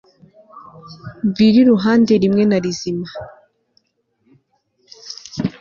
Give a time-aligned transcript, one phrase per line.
[1.27, 3.09] mvire iruhande rimwe na rizima